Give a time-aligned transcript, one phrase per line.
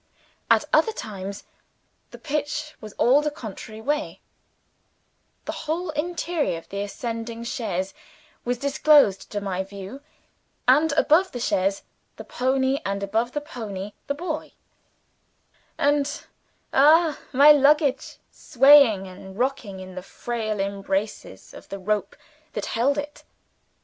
[0.49, 1.43] At other times,
[2.09, 4.19] the pitch was all the contrary way;
[5.45, 7.93] the whole interior of the ascending chaise
[8.43, 10.01] was disclosed to my view,
[10.67, 11.83] and above the chaise
[12.15, 14.53] the pony, and above the pony the boy
[15.77, 16.25] and,
[16.73, 22.15] ah, my luggage swaying and rocking in the frail embraces of the rope
[22.53, 23.23] that held it.